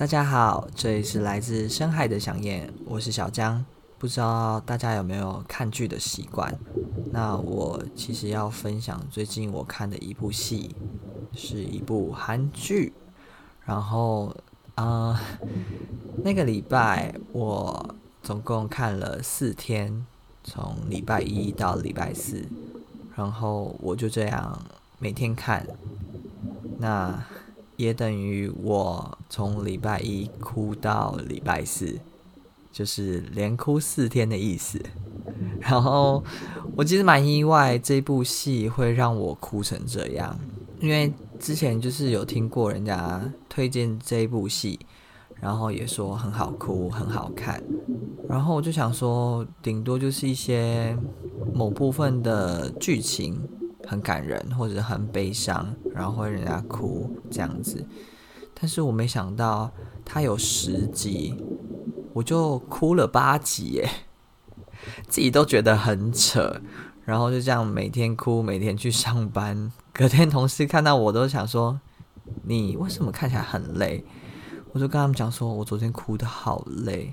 [0.00, 3.62] 大家好，这里是来自深海的想念，我是小江。
[3.98, 6.58] 不知道大家有没有看剧的习惯？
[7.12, 10.74] 那我其实要分享最近我看的一部戏，
[11.34, 12.94] 是一部韩剧。
[13.66, 14.34] 然后，
[14.76, 15.20] 嗯、呃，
[16.24, 20.06] 那个礼拜我总共看了四天，
[20.42, 22.48] 从礼拜一到礼拜四，
[23.14, 24.58] 然后我就这样
[24.98, 25.66] 每天看。
[26.78, 27.22] 那
[27.80, 31.98] 也等于我从礼拜一哭到礼拜四，
[32.70, 34.78] 就是连哭四天的意思。
[35.58, 36.22] 然后
[36.76, 40.38] 我其实蛮意外，这部戏会让我哭成这样，
[40.78, 44.78] 因为之前就是有听过人家推荐这部戏，
[45.40, 47.62] 然后也说很好哭、很好看。
[48.28, 50.94] 然后我就想说，顶多就是一些
[51.54, 53.40] 某部分的剧情。
[53.90, 57.84] 很感人，或者很悲伤，然后会人家哭这样子。
[58.54, 59.68] 但是我没想到
[60.04, 61.34] 他有十集，
[62.12, 63.90] 我就哭了八集耶，
[65.08, 66.60] 自己都觉得很扯。
[67.04, 69.72] 然后就这样每天哭，每天去上班。
[69.92, 71.80] 隔天同事看到我都想说
[72.46, 74.04] ：“你为什么看起来很累？”
[74.70, 77.12] 我就跟他们讲说：“我昨天哭得好累，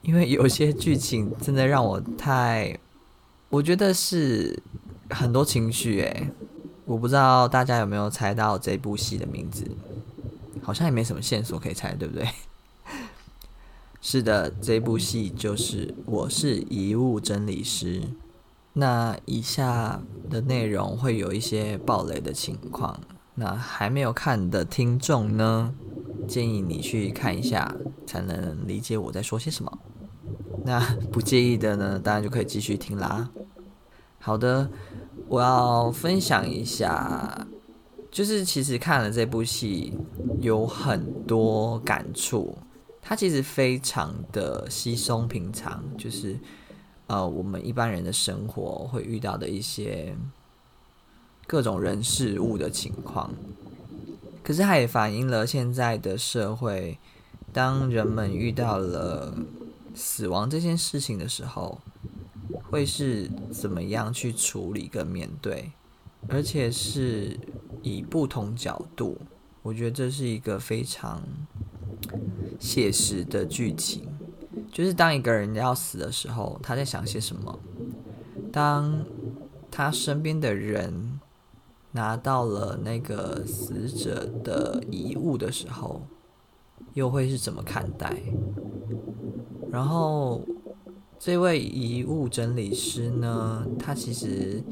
[0.00, 2.78] 因为有些剧情真的让我太……
[3.50, 4.58] 我觉得是。”
[5.10, 6.30] 很多情绪诶，
[6.84, 9.64] 我不知道大家有没有猜到这部戏的名字，
[10.62, 12.28] 好像也没什么线索可以猜，对不对？
[14.00, 18.00] 是的，这部戏就是《我是遗物整理师》。
[18.74, 23.00] 那以下的内容会有一些爆雷的情况，
[23.34, 25.74] 那还没有看的听众呢，
[26.28, 27.74] 建议你去看一下，
[28.06, 29.78] 才能理解我在说些什么。
[30.64, 30.78] 那
[31.10, 33.30] 不介意的呢，当然就可以继续听啦。
[34.18, 34.68] 好的，
[35.28, 37.46] 我要分享一下，
[38.12, 39.92] 就是其实看了这部戏
[40.40, 42.56] 有很多感触，
[43.02, 46.38] 它其实非常的稀松平常，就是
[47.08, 50.16] 呃我们一般人的生活会遇到的一些
[51.46, 53.34] 各种人事物的情况，
[54.44, 56.98] 可是它也反映了现在的社会，
[57.52, 59.34] 当人们遇到了
[59.92, 61.80] 死亡这件事情的时候。
[62.76, 65.72] 会是怎么样去处理跟面对，
[66.28, 67.34] 而且是
[67.80, 69.16] 以不同角度，
[69.62, 71.22] 我觉得这是一个非常
[72.60, 74.06] 写实的剧情。
[74.70, 77.58] 就是当一个人要死的时候，他在想些什么？
[78.52, 79.02] 当
[79.70, 81.18] 他身边的人
[81.92, 86.02] 拿到了那个死者的遗物的时候，
[86.92, 88.14] 又会是怎么看待？
[89.72, 90.44] 然后。
[91.18, 94.62] 这位遗物整理师呢，他其实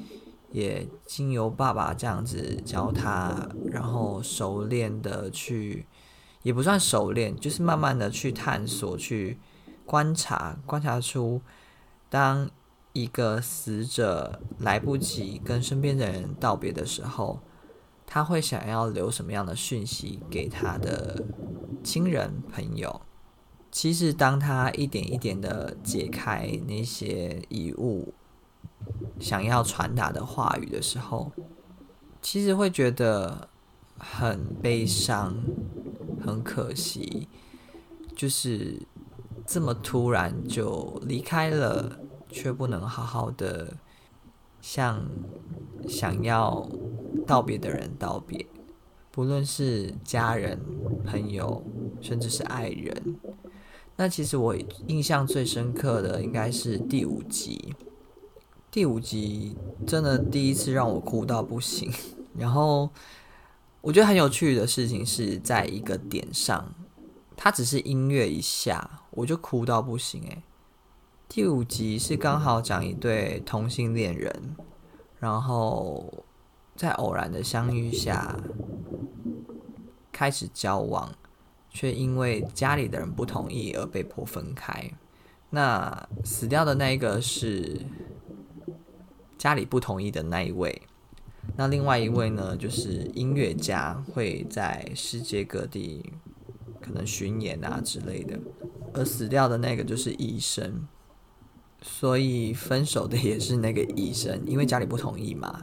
[0.52, 5.86] 也经由爸爸这样子教他，然后熟练的去，
[6.42, 9.38] 也不算熟练，就是慢慢的去探索、去
[9.84, 11.40] 观察，观察出
[12.08, 12.48] 当
[12.92, 17.40] 一个死者来不及跟身边的人道别的时候，
[18.06, 21.24] 他会想要留什么样的讯息给他的
[21.82, 23.00] 亲人朋友。
[23.74, 28.14] 其实，当他一点一点的解开那些遗物，
[29.18, 31.32] 想要传达的话语的时候，
[32.22, 33.48] 其实会觉得
[33.98, 35.34] 很悲伤，
[36.24, 37.26] 很可惜，
[38.14, 38.80] 就是
[39.44, 41.98] 这么突然就离开了，
[42.30, 43.76] 却不能好好的
[44.60, 45.04] 向
[45.88, 46.64] 想要
[47.26, 48.46] 道别的人道别，
[49.10, 50.60] 不论是家人、
[51.04, 51.60] 朋友，
[52.00, 53.16] 甚至是爱人。
[53.96, 54.56] 那其实我
[54.88, 57.74] 印象最深刻的应该是第五集，
[58.70, 59.56] 第五集
[59.86, 61.92] 真的第一次让我哭到不行。
[62.36, 62.90] 然后
[63.80, 66.74] 我觉得很有趣的事情是在一个点上，
[67.36, 70.42] 它只是音乐一下，我就哭到不行诶。
[71.28, 74.56] 第五集是刚好讲一对同性恋人，
[75.20, 76.24] 然后
[76.74, 78.36] 在偶然的相遇下
[80.10, 81.12] 开始交往。
[81.74, 84.92] 却因为家里的人不同意而被迫分开。
[85.50, 87.80] 那死掉的那一个是
[89.36, 90.82] 家里不同意的那一位。
[91.56, 96.12] 那另外一位呢，就是音乐家，会在世界各地
[96.80, 98.38] 可能巡演啊之类的。
[98.92, 100.86] 而死掉的那个就是医生，
[101.82, 105.62] 所以分手的也是那个医生，因为家里不同意嘛。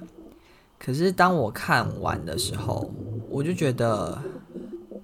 [0.77, 2.93] 可是当我看完的时候，
[3.29, 4.21] 我就觉得。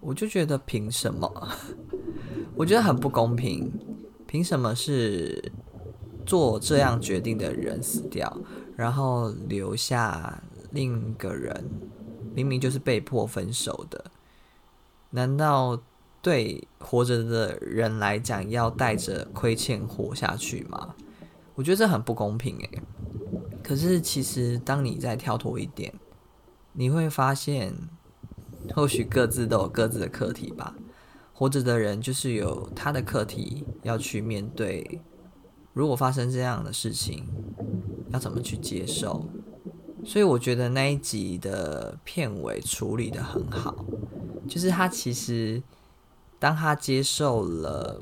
[0.08, 1.30] 我就觉得凭什么？
[2.56, 3.70] 我觉得很不公平。
[4.26, 5.52] 凭什么是
[6.26, 8.38] 做这样决定的人死掉，
[8.78, 11.70] 然后留下另一个人，
[12.34, 14.06] 明明就是被迫分手的？
[15.10, 15.82] 难道
[16.22, 20.96] 对活着的人来讲，要带着亏欠活下去吗？
[21.56, 22.82] 我觉得这很不公平诶。
[23.62, 25.94] 可是其实，当你再跳脱一点，
[26.74, 27.74] 你会发现，
[28.74, 30.76] 或许各自都有各自的课题吧。
[31.34, 35.02] 活着的人就是有他的课题要去面对。
[35.74, 37.26] 如果发生这样的事情，
[38.10, 39.26] 要怎么去接受？
[40.04, 43.86] 所以我觉得那一集的片尾处理得很好，
[44.48, 45.62] 就是他其实
[46.40, 48.02] 当他接受了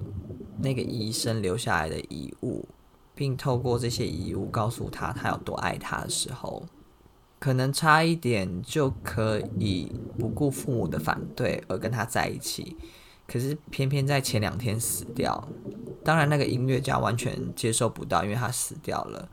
[0.60, 2.66] 那个医生留下来的遗物，
[3.14, 6.64] 并透过这些遗物告诉他他有多爱他的时候，
[7.46, 12.76] 可能差一点就可以不顾父母的反对而跟他在一起，
[13.28, 15.48] 可是偏偏在前两天死掉。
[16.04, 19.30] 当然，那个音乐家完全接受不到，因为他死掉了。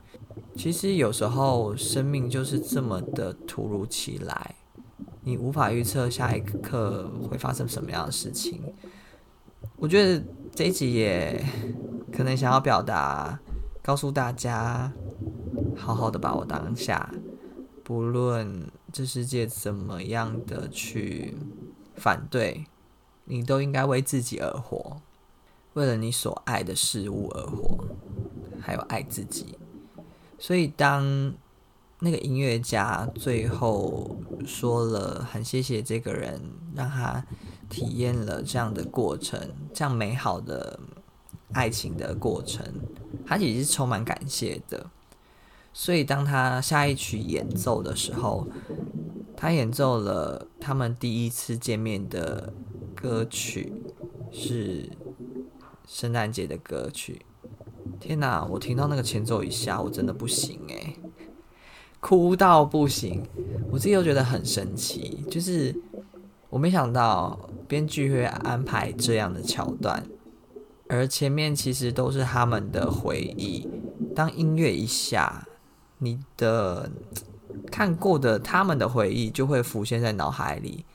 [0.55, 4.53] 其实有时候生命就是这么的突如其来，
[5.23, 8.61] 你无法预测下一刻会发生什么样的事情。
[9.77, 10.23] 我觉得
[10.53, 11.43] 这一集也
[12.15, 13.39] 可能想要表达，
[13.81, 14.93] 告诉大家，
[15.75, 17.11] 好好的把握当下，
[17.83, 21.35] 不论这世界怎么样的去
[21.95, 22.65] 反对，
[23.25, 25.01] 你都应该为自己而活，
[25.73, 27.83] 为了你所爱的事物而活，
[28.61, 29.57] 还有爱自己。
[30.39, 31.33] 所以，当
[31.99, 36.41] 那个音乐家最后说了很谢谢这个人，
[36.73, 37.25] 让他
[37.69, 39.39] 体验了这样的过程，
[39.73, 40.79] 这样美好的
[41.53, 42.65] 爱情的过程，
[43.25, 44.89] 他其实是充满感谢的。
[45.73, 48.47] 所以，当他下一曲演奏的时候，
[49.35, 52.53] 他演奏了他们第一次见面的
[52.95, 53.73] 歌曲，
[54.31, 54.89] 是
[55.87, 57.25] 圣诞节的歌曲。
[57.99, 58.45] 天哪！
[58.45, 60.95] 我听到那个前奏一下，我真的不行诶，
[61.99, 63.23] 哭到不行。
[63.71, 65.75] 我自己都觉得很神奇，就是
[66.49, 70.05] 我没想到编剧会安排这样的桥段，
[70.87, 73.67] 而前面其实都是他们的回忆。
[74.15, 75.47] 当音乐一下，
[76.03, 76.91] 你的
[77.71, 80.85] 看过的他们的回忆就会浮现在脑海里，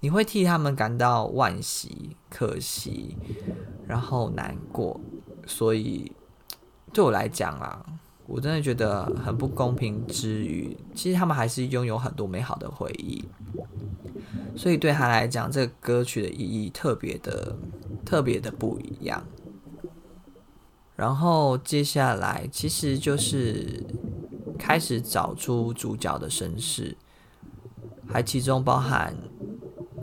[0.00, 3.16] 你会替他们感到惋惜、可惜，
[3.86, 5.00] 然后难过，
[5.46, 6.12] 所以。
[6.92, 7.86] 对我来讲啊，
[8.26, 13.24] 我真的觉得很不公平之余，其实他们还是拥有很多美好的回忆，
[14.56, 17.56] 所以对他来讲，这个歌曲的意义特别的、
[18.04, 19.24] 特别的不一样。
[20.96, 23.84] 然后接下来其实就是
[24.60, 26.94] 开始找出主角的身世，
[28.06, 29.16] 还其中包含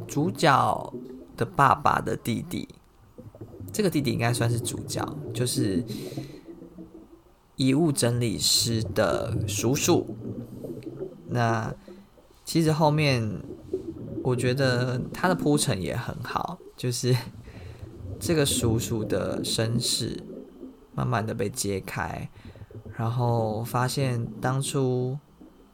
[0.08, 0.94] 主角
[1.38, 2.68] 的爸爸的弟弟，
[3.72, 5.86] 这个弟弟应该算是主角，就是。
[7.60, 10.16] 遗物整理师的叔叔，
[11.30, 11.74] 那
[12.46, 13.42] 其实后面
[14.24, 17.18] 我觉得他的铺陈也很好，就是
[18.20, 20.24] 这个叔叔的身世
[20.94, 22.30] 慢慢的被揭开，
[22.96, 25.18] 然后发现当初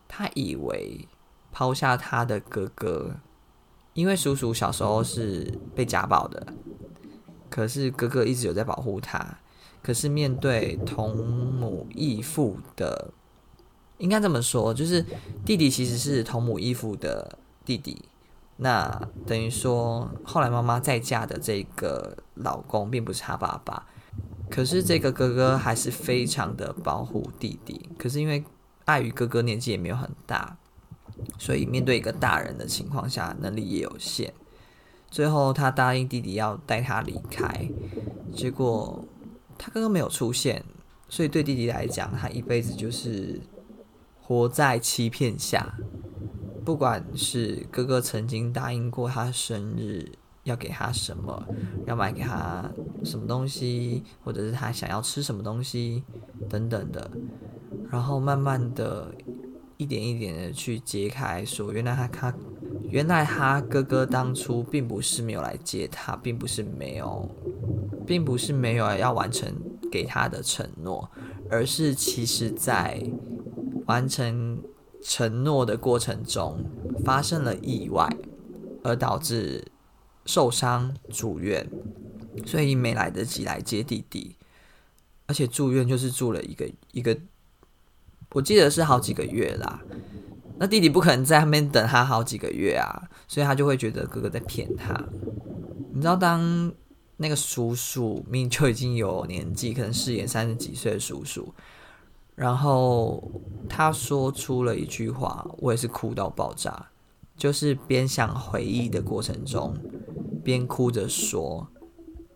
[0.07, 1.07] 他以为
[1.51, 3.15] 抛下他的哥哥，
[3.93, 6.47] 因为叔叔小时候是被家暴的，
[7.49, 9.37] 可是哥哥一直有在保护他。
[9.81, 13.11] 可是面对同母异父的，
[13.97, 15.05] 应该这么说，就是
[15.45, 18.01] 弟弟其实是同母异父的弟弟。
[18.55, 23.85] 那等于说，后来妈妈再嫁的这个老公并不是他爸爸。
[24.53, 27.89] 可是这个哥哥还是非常的保护弟弟。
[27.97, 28.43] 可是因为
[28.85, 30.57] 碍于哥哥年纪也没有很大，
[31.39, 34.31] 所以面对一个大人的情况下，能力也有限。
[35.09, 37.67] 最后他答应弟弟要带他离开，
[38.31, 39.03] 结果。
[39.55, 40.65] 他哥哥没有出现，
[41.07, 43.39] 所以对弟弟来讲，他一辈子就是
[44.19, 45.75] 活在欺骗下。
[46.65, 51.45] 不管是哥哥曾经答应过他生日要给他什么，
[51.85, 52.69] 要买给他
[53.03, 56.03] 什么东西，或者是他想要吃什么东西
[56.49, 57.09] 等等的，
[57.89, 59.13] 然后慢慢的
[59.77, 62.33] 一点一点的去揭开，说原来他他
[62.89, 67.29] 原来他哥哥当初并不是没有来接他，并不是没有。
[68.05, 69.49] 并不是没有要完成
[69.89, 71.09] 给他的承诺，
[71.49, 73.01] 而是其实在
[73.85, 74.61] 完成
[75.01, 76.65] 承诺的过程中
[77.05, 78.13] 发生了意外，
[78.83, 79.63] 而导致
[80.25, 81.67] 受伤住院，
[82.45, 84.35] 所以没来得及来接弟弟，
[85.27, 87.17] 而且住院就是住了一个一个，
[88.31, 89.81] 我记得是好几个月啦。
[90.57, 94.93] 那弟弟不可能在那边等他好几个月啊，所以他就会觉得哥哥在骗他。
[95.93, 96.73] 你知道当。
[97.17, 101.53] 那个叔叔明明就已经有年纪，可能饰演三十几岁的叔叔，
[102.35, 103.31] 然后
[103.69, 106.87] 他说出了一句话，我也是哭到爆炸。
[107.37, 109.77] 就是边想回忆的过程中，
[110.43, 111.67] 边哭着说：“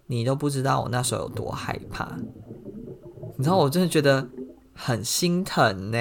[0.07, 2.17] 你都不知道我那时候有多害怕。”
[3.37, 4.27] 你知道，我真的觉得
[4.73, 5.97] 很心疼呢。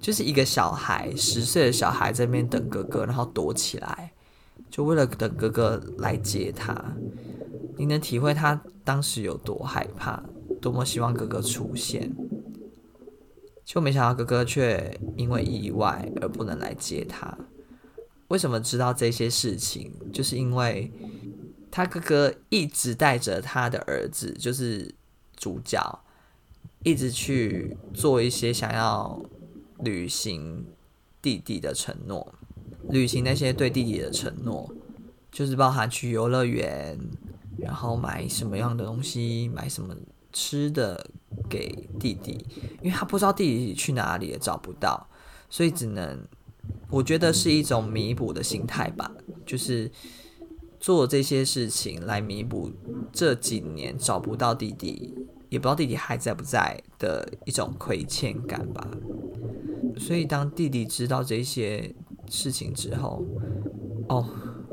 [0.00, 4.12] 就是一个小孩，十岁的小孩在那边等哥哥，然后躲起来，
[4.70, 6.96] 就为了等哥哥来接他。
[7.76, 10.22] 你能体会他当时有多害怕，
[10.60, 12.14] 多么希望哥哥出现，
[13.64, 17.36] 就没想到哥哥却因为意外而不能来接他。
[18.28, 19.92] 为什么知道这些事情？
[20.12, 20.92] 就是因为
[21.76, 24.94] 他哥哥一直带着他的儿子，就是
[25.36, 26.02] 主角，
[26.84, 29.20] 一直去做一些想要
[29.80, 30.64] 履行
[31.20, 32.34] 弟弟的承诺，
[32.88, 34.74] 履行那些对弟弟的承诺，
[35.30, 36.98] 就是包含去游乐园。
[37.58, 39.94] 然后买什么样的东西，买什么
[40.32, 41.10] 吃的
[41.46, 41.68] 给
[42.00, 42.32] 弟弟，
[42.80, 45.06] 因为他不知道弟弟去哪里，也找不到，
[45.50, 46.26] 所以只能，
[46.88, 49.10] 我觉得是一种弥补的心态吧，
[49.44, 49.90] 就是
[50.78, 52.70] 做这些事情来弥补
[53.12, 55.14] 这几年找不到弟弟，
[55.48, 58.86] 也不知道弟弟还在不在的一种亏欠感吧。
[59.98, 61.94] 所以当弟弟知道这些
[62.28, 63.24] 事情之后，
[64.08, 64.28] 哦，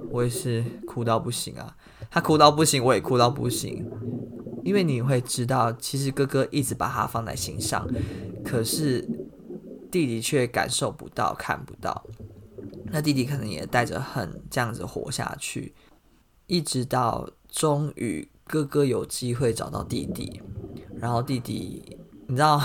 [0.09, 1.75] 我也是哭到不行啊。
[2.11, 3.85] 他哭到不行，我也哭到不行，
[4.63, 7.87] 因为你会知道，其实哥哥一直把他放在心上，
[8.43, 9.01] 可是
[9.89, 12.05] 弟弟却感受不到、看不到。
[12.91, 15.73] 那弟弟可能也带着恨这样子活下去，
[16.47, 20.41] 一直到终于哥哥有机会找到弟弟，
[20.97, 21.97] 然后弟弟，
[22.27, 22.61] 你知道，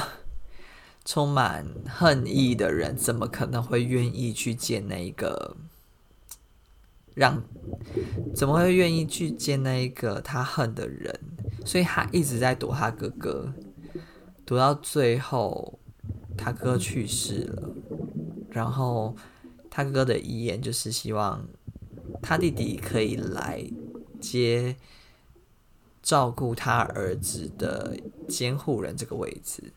[1.05, 5.57] 充满恨意的人怎么可能会愿意去见那一个？
[7.15, 7.43] 让
[8.35, 11.19] 怎么会愿意去见那一个他恨的人？
[11.65, 13.53] 所以他一直在躲他哥哥，
[14.45, 15.79] 躲到最后，
[16.37, 17.71] 他哥去世了。
[18.51, 19.17] 然后
[19.69, 21.45] 他哥哥的遗言就是希望
[22.23, 23.65] 他弟弟可以来
[24.21, 24.77] 接
[26.03, 27.97] 照顾他儿子的
[28.29, 29.73] 监护人这个位置。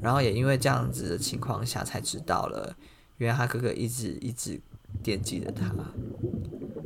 [0.00, 2.76] 然后也因为这样子的情况下，才知道了，
[3.16, 4.60] 原来他哥哥一直一直。
[5.02, 5.70] 惦记着他，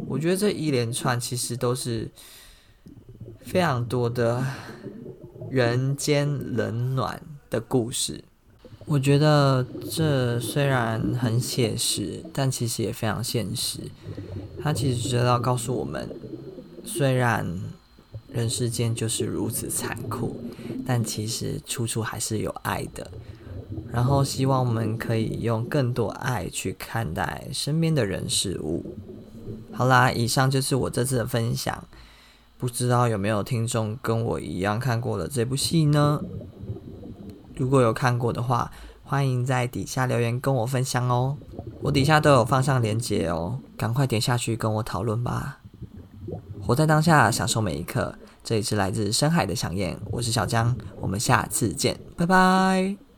[0.08, 2.10] 我觉得这一连串其实都是
[3.40, 4.44] 非常多的
[5.48, 8.24] 人间冷暖的故事。
[8.86, 13.78] 我觉得这虽然很写实，但其实也非常现实。
[14.62, 16.08] 它其实是要告诉我们，
[16.84, 17.60] 虽然
[18.32, 20.36] 人世间就是如此残酷，
[20.86, 23.10] 但其实处处还是有爱的。
[23.90, 28.94] 然后希望我们可以用更多爱去看待身边的人事物。
[29.72, 31.84] 好啦，以上就是我这次的分享。
[32.58, 36.20] 不知道有没有听众跟我一样看过了这部戏呢？
[37.56, 38.70] 如果有看过的话，
[39.04, 41.36] 欢迎在底下留言跟我分享哦。
[41.82, 45.58] 我底下都有放上链接哦，赶快点下去跟我讨论吧。
[46.60, 48.14] 活在当下，享受每一刻。
[48.44, 53.11] 这里是来自深海的想念，我是小江，我们下次见，拜拜。